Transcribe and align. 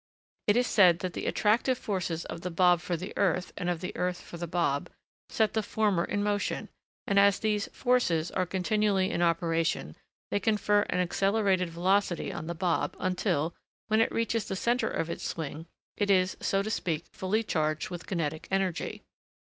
It 0.47 0.57
is 0.57 0.65
said 0.65 0.97
that 1.01 1.13
the 1.13 1.27
'attractive 1.27 1.77
forces' 1.77 2.25
of 2.25 2.41
the 2.41 2.49
bob 2.49 2.81
for 2.81 2.97
the 2.97 3.13
earth, 3.15 3.53
and 3.55 3.69
of 3.69 3.81
the 3.81 3.95
earth 3.95 4.19
for 4.19 4.37
the 4.37 4.47
bob, 4.47 4.89
set 5.29 5.53
the 5.53 5.61
former 5.61 6.03
in 6.03 6.23
motion; 6.23 6.69
and 7.05 7.19
as 7.19 7.37
these 7.37 7.67
'forces' 7.71 8.31
are 8.31 8.47
continually 8.47 9.11
in 9.11 9.21
operation, 9.21 9.95
they 10.31 10.39
confer 10.39 10.87
an 10.89 10.97
accelerated 10.99 11.69
velocity 11.69 12.33
on 12.33 12.47
the 12.47 12.55
bob; 12.55 12.95
until, 12.99 13.53
when 13.89 14.01
it 14.01 14.11
reaches 14.11 14.47
the 14.47 14.55
centre 14.55 14.89
of 14.89 15.07
its 15.11 15.23
swing, 15.23 15.67
it 15.97 16.09
is, 16.09 16.35
so 16.39 16.63
to 16.63 16.71
speak, 16.71 17.05
fully 17.11 17.43
charged 17.43 17.91
with 17.91 18.07
kinetic 18.07 18.47
energy. 18.49 19.03